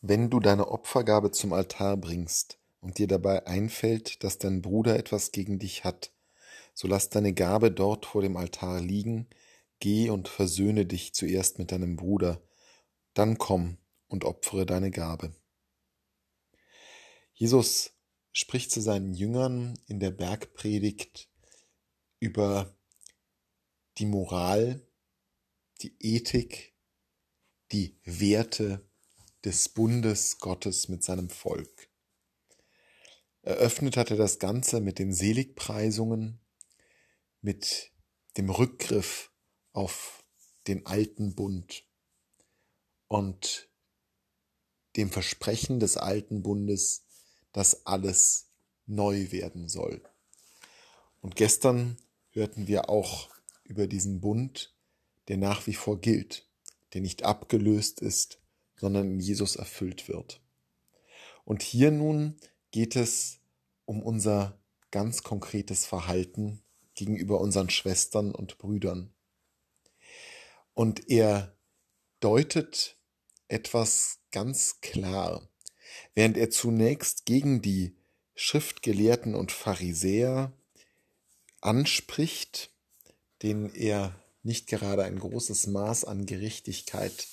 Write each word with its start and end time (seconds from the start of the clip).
Wenn 0.00 0.30
du 0.30 0.40
deine 0.40 0.68
Opfergabe 0.68 1.30
zum 1.30 1.52
Altar 1.52 1.96
bringst 1.96 2.58
und 2.80 2.98
dir 2.98 3.06
dabei 3.06 3.46
einfällt, 3.46 4.22
dass 4.22 4.38
dein 4.38 4.62
Bruder 4.62 4.96
etwas 4.96 5.32
gegen 5.32 5.58
dich 5.58 5.84
hat, 5.84 6.12
so 6.74 6.86
lass 6.86 7.08
deine 7.08 7.32
Gabe 7.32 7.70
dort 7.70 8.06
vor 8.06 8.22
dem 8.22 8.36
Altar 8.36 8.80
liegen, 8.80 9.28
geh 9.80 10.10
und 10.10 10.28
versöhne 10.28 10.86
dich 10.86 11.14
zuerst 11.14 11.58
mit 11.58 11.72
deinem 11.72 11.96
Bruder, 11.96 12.42
dann 13.14 13.38
komm 13.38 13.78
und 14.08 14.24
opfere 14.24 14.66
deine 14.66 14.90
Gabe. 14.90 15.34
Jesus 17.32 17.92
spricht 18.32 18.70
zu 18.70 18.80
seinen 18.80 19.14
Jüngern 19.14 19.78
in 19.86 20.00
der 20.00 20.10
Bergpredigt 20.10 21.30
über 22.18 22.76
die 23.98 24.06
Moral, 24.06 24.86
die 25.80 25.96
Ethik, 26.00 26.74
die 27.72 27.98
Werte 28.04 28.86
des 29.44 29.68
Bundes 29.68 30.38
Gottes 30.38 30.88
mit 30.88 31.04
seinem 31.04 31.30
Volk. 31.30 31.88
Eröffnet 33.42 33.96
hat 33.96 34.10
er 34.10 34.16
das 34.16 34.38
Ganze 34.38 34.80
mit 34.80 34.98
den 34.98 35.12
Seligpreisungen, 35.12 36.40
mit 37.42 37.92
dem 38.36 38.50
Rückgriff 38.50 39.30
auf 39.72 40.24
den 40.66 40.84
alten 40.86 41.34
Bund 41.34 41.84
und 43.08 43.68
dem 44.96 45.10
Versprechen 45.10 45.78
des 45.78 45.96
alten 45.96 46.42
Bundes, 46.42 47.04
dass 47.52 47.86
alles 47.86 48.50
neu 48.86 49.30
werden 49.30 49.68
soll. 49.68 50.02
Und 51.20 51.36
gestern 51.36 51.98
hörten 52.30 52.66
wir 52.66 52.88
auch 52.88 53.30
über 53.64 53.86
diesen 53.86 54.20
Bund, 54.20 54.74
der 55.28 55.36
nach 55.36 55.66
wie 55.66 55.74
vor 55.74 56.00
gilt, 56.00 56.48
der 56.94 57.00
nicht 57.00 57.24
abgelöst 57.24 58.00
ist, 58.00 58.40
sondern 58.76 59.12
in 59.12 59.20
Jesus 59.20 59.56
erfüllt 59.56 60.08
wird. 60.08 60.40
Und 61.44 61.62
hier 61.62 61.90
nun 61.90 62.36
geht 62.70 62.96
es 62.96 63.40
um 63.84 64.02
unser 64.02 64.58
ganz 64.90 65.22
konkretes 65.22 65.86
Verhalten 65.86 66.60
gegenüber 66.94 67.40
unseren 67.40 67.70
Schwestern 67.70 68.34
und 68.34 68.58
Brüdern. 68.58 69.12
Und 70.74 71.08
er 71.08 71.56
deutet 72.20 72.96
etwas 73.48 74.18
ganz 74.32 74.80
klar, 74.80 75.48
während 76.14 76.36
er 76.36 76.50
zunächst 76.50 77.24
gegen 77.24 77.62
die 77.62 77.96
Schriftgelehrten 78.34 79.34
und 79.34 79.52
Pharisäer 79.52 80.52
anspricht, 81.60 82.70
denen 83.42 83.74
er 83.74 84.18
nicht 84.42 84.66
gerade 84.66 85.04
ein 85.04 85.18
großes 85.18 85.66
Maß 85.68 86.04
an 86.04 86.26
Gerechtigkeit 86.26 87.28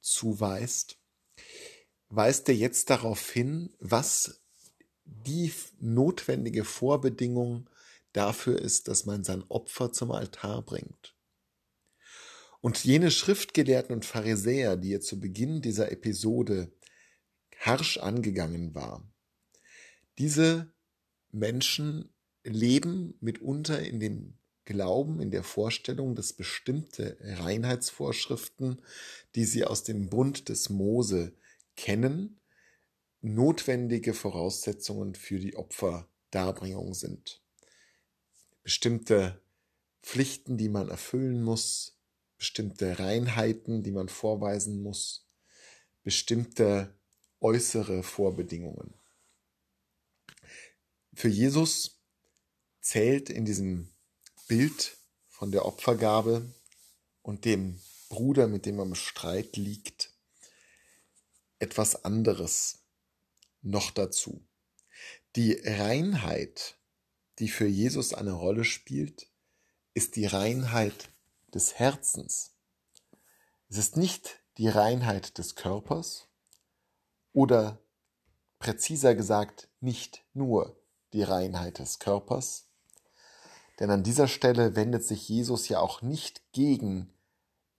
zuweist, 0.00 0.98
weist 2.08 2.48
er 2.48 2.54
jetzt 2.54 2.90
darauf 2.90 3.30
hin, 3.30 3.74
was 3.78 4.42
die 5.04 5.52
notwendige 5.80 6.64
Vorbedingung 6.64 7.68
dafür 8.12 8.60
ist, 8.60 8.88
dass 8.88 9.06
man 9.06 9.24
sein 9.24 9.44
Opfer 9.48 9.92
zum 9.92 10.10
Altar 10.10 10.62
bringt. 10.62 11.14
Und 12.60 12.84
jene 12.84 13.10
Schriftgelehrten 13.10 13.94
und 13.94 14.04
Pharisäer, 14.04 14.76
die 14.76 14.92
er 14.94 15.00
zu 15.00 15.20
Beginn 15.20 15.62
dieser 15.62 15.92
Episode 15.92 16.72
harsch 17.58 17.98
angegangen 17.98 18.74
war, 18.74 19.08
diese 20.18 20.72
Menschen 21.30 22.12
leben 22.42 23.14
mitunter 23.20 23.80
in 23.80 24.00
dem 24.00 24.38
Glauben, 24.68 25.18
in 25.18 25.30
der 25.30 25.44
Vorstellung, 25.44 26.14
dass 26.14 26.34
bestimmte 26.34 27.16
Reinheitsvorschriften, 27.22 28.82
die 29.34 29.46
sie 29.46 29.64
aus 29.64 29.82
dem 29.82 30.10
Bund 30.10 30.50
des 30.50 30.68
Mose 30.68 31.32
kennen, 31.74 32.38
notwendige 33.22 34.12
Voraussetzungen 34.12 35.14
für 35.14 35.38
die 35.38 35.56
Opferdarbringung 35.56 36.92
sind. 36.92 37.40
Bestimmte 38.62 39.40
Pflichten, 40.02 40.58
die 40.58 40.68
man 40.68 40.90
erfüllen 40.90 41.42
muss, 41.42 41.96
bestimmte 42.36 42.98
Reinheiten, 42.98 43.82
die 43.82 43.92
man 43.92 44.10
vorweisen 44.10 44.82
muss, 44.82 45.26
bestimmte 46.02 46.94
äußere 47.40 48.02
Vorbedingungen. 48.02 48.92
Für 51.14 51.28
Jesus 51.28 52.02
zählt 52.82 53.30
in 53.30 53.46
diesem 53.46 53.94
Bild 54.48 54.96
von 55.28 55.52
der 55.52 55.66
Opfergabe 55.66 56.52
und 57.22 57.44
dem 57.44 57.78
Bruder, 58.08 58.48
mit 58.48 58.64
dem 58.64 58.78
er 58.78 58.86
im 58.86 58.94
Streit 58.94 59.56
liegt, 59.56 60.10
etwas 61.58 62.04
anderes 62.04 62.78
noch 63.60 63.90
dazu. 63.90 64.42
Die 65.36 65.52
Reinheit, 65.52 66.78
die 67.38 67.48
für 67.48 67.66
Jesus 67.66 68.14
eine 68.14 68.32
Rolle 68.32 68.64
spielt, 68.64 69.28
ist 69.92 70.16
die 70.16 70.26
Reinheit 70.26 71.10
des 71.52 71.74
Herzens. 71.74 72.54
Es 73.68 73.76
ist 73.76 73.96
nicht 73.98 74.40
die 74.56 74.68
Reinheit 74.68 75.36
des 75.36 75.56
Körpers 75.56 76.26
oder 77.32 77.78
präziser 78.58 79.14
gesagt 79.14 79.68
nicht 79.80 80.24
nur 80.32 80.82
die 81.12 81.22
Reinheit 81.22 81.78
des 81.78 81.98
Körpers, 81.98 82.67
denn 83.78 83.90
an 83.90 84.02
dieser 84.02 84.28
Stelle 84.28 84.76
wendet 84.76 85.04
sich 85.04 85.28
Jesus 85.28 85.68
ja 85.68 85.80
auch 85.80 86.02
nicht 86.02 86.42
gegen 86.52 87.12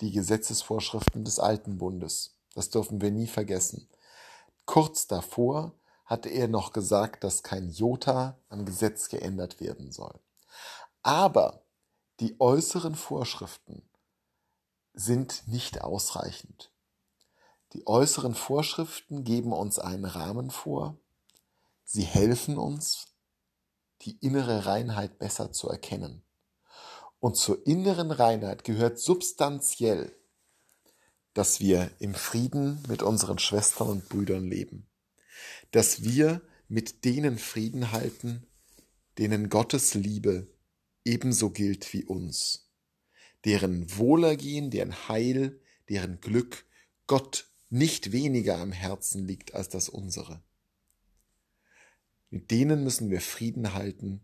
die 0.02 0.12
Gesetzesvorschriften 0.12 1.26
des 1.26 1.40
alten 1.40 1.78
Bundes. 1.78 2.36
Das 2.56 2.70
dürfen 2.70 3.02
wir 3.02 3.12
nie 3.12 3.28
vergessen. 3.28 3.88
Kurz 4.66 5.08
davor 5.08 5.74
hatte 6.06 6.30
er 6.30 6.48
noch 6.48 6.74
gesagt, 6.74 7.24
dass 7.24 7.44
kein 7.44 7.70
Jota 7.70 8.38
am 8.50 8.66
Gesetz 8.66 9.10
geändert 9.10 9.60
werden 9.60 9.92
soll. 9.92 10.14
Aber 11.04 11.62
die 12.20 12.40
äußeren 12.40 12.96
Vorschriften 12.96 13.84
sind 14.94 15.44
nicht 15.48 15.82
ausreichend. 15.82 16.72
Die 17.74 17.86
äußeren 17.86 18.34
Vorschriften 18.34 19.24
geben 19.24 19.54
uns 19.54 19.80
einen 19.80 20.06
Rahmen 20.06 20.50
vor. 20.50 20.98
Sie 21.86 22.04
helfen 22.04 22.58
uns, 22.58 23.08
die 24.02 24.18
innere 24.20 24.66
Reinheit 24.66 25.20
besser 25.20 25.52
zu 25.52 25.70
erkennen. 25.70 26.24
Und 27.20 27.36
zur 27.36 27.66
inneren 27.68 28.12
Reinheit 28.12 28.64
gehört 28.64 29.00
substanziell, 29.00 30.16
dass 31.34 31.60
wir 31.60 31.92
im 32.00 32.14
Frieden 32.14 32.84
mit 32.88 33.04
unseren 33.04 33.40
Schwestern 33.40 33.90
und 33.90 34.10
Brüdern 34.10 34.48
leben, 34.48 34.88
dass 35.72 36.04
wir 36.04 36.42
mit 36.68 37.04
denen 37.06 37.38
Frieden 37.38 37.92
halten, 37.92 38.48
denen 39.18 39.50
Gottes 39.50 39.94
Liebe 39.94 40.48
ebenso 41.04 41.50
gilt 41.50 41.92
wie 41.94 42.06
uns, 42.06 42.72
deren 43.46 43.98
Wohlergehen, 43.98 44.72
deren 44.72 45.08
Heil, 45.08 45.60
deren 45.90 46.22
Glück 46.22 46.66
Gott 47.08 47.48
nicht 47.70 48.12
weniger 48.12 48.58
am 48.58 48.72
Herzen 48.72 49.26
liegt 49.26 49.54
als 49.54 49.70
das 49.70 49.90
unsere. 49.90 50.44
Mit 52.30 52.52
denen 52.52 52.84
müssen 52.84 53.10
wir 53.10 53.22
Frieden 53.22 53.74
halten, 53.74 54.22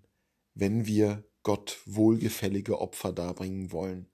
wenn 0.54 0.86
wir 0.86 1.24
Gott 1.44 1.80
wohlgefällige 1.86 2.80
Opfer 2.80 3.12
darbringen 3.12 3.72
wollen. 3.72 4.10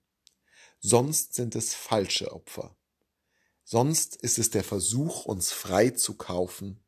Sonst 0.80 1.34
sind 1.34 1.56
es 1.56 1.74
falsche 1.74 2.34
Opfer. 2.34 2.76
Sonst 3.64 4.16
ist 4.16 4.40
es 4.40 4.50
der 4.50 4.64
Versuch, 4.64 5.26
uns 5.26 5.52
frei 5.52 5.92
zu 5.92 6.18
kaufen 6.18 6.84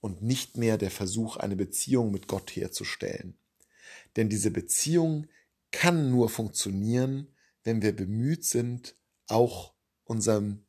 und 0.00 0.22
nicht 0.22 0.56
mehr 0.56 0.78
der 0.78 0.90
Versuch, 0.90 1.36
eine 1.36 1.56
Beziehung 1.56 2.12
mit 2.12 2.28
Gott 2.28 2.54
herzustellen. 2.54 3.38
Denn 4.14 4.28
diese 4.28 4.50
Beziehung 4.50 5.26
kann 5.72 6.10
nur 6.10 6.28
funktionieren, 6.28 7.34
wenn 7.64 7.82
wir 7.82 7.94
bemüht 7.94 8.44
sind, 8.44 8.96
auch 9.26 9.74
unserem 10.04 10.66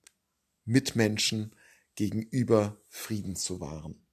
Mitmenschen 0.66 1.56
gegenüber 1.96 2.81
Frieden 2.88 3.35
zu 3.35 3.59
wahren. 3.59 4.07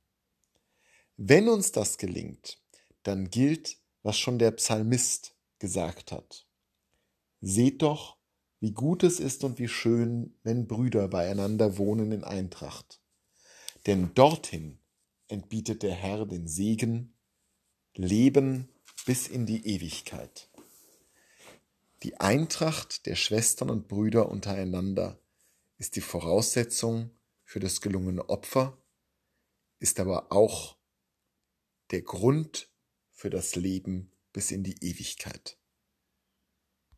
Wenn 1.17 1.49
uns 1.49 1.71
das 1.71 1.99
gelingt, 1.99 2.59
dann 3.05 3.31
gilt, 3.31 3.79
was 4.03 4.19
schon 4.19 4.39
der 4.39 4.51
Psalmist 4.51 5.37
gesagt 5.61 6.11
hat. 6.11 6.47
Seht 7.41 7.83
doch, 7.83 8.17
wie 8.61 8.73
gut 8.73 9.03
es 9.05 9.21
ist 9.21 9.45
und 9.45 9.59
wie 9.59 9.69
schön, 9.69 10.35
wenn 10.43 10.67
Brüder 10.67 11.07
beieinander 11.09 11.79
wohnen 11.79 12.11
in 12.11 12.25
Eintracht. 12.25 13.01
Denn 13.87 14.13
dorthin 14.15 14.79
entbietet 15.29 15.83
der 15.83 15.95
Herr 15.95 16.27
den 16.27 16.49
Segen, 16.49 17.15
Leben 17.95 18.69
bis 19.07 19.29
in 19.29 19.47
die 19.47 19.67
Ewigkeit. 19.67 20.49
Die 22.03 22.19
Eintracht 22.21 23.07
der 23.07 23.15
Schwestern 23.15 23.71
und 23.71 23.87
Brüder 23.87 24.29
untereinander 24.29 25.19
ist 25.79 25.97
die 25.97 26.01
Voraussetzung 26.01 27.11
für 27.45 27.61
das 27.61 27.81
gelungene 27.81 28.29
Opfer, 28.29 28.77
ist 29.79 30.01
aber 30.01 30.33
auch 30.33 30.77
der 31.95 32.03
Grund 32.03 32.73
für 33.13 33.31
das 33.31 33.55
Leben 33.55 34.11
bis 34.33 34.51
in 34.51 34.65
die 34.65 34.85
Ewigkeit. 34.85 35.57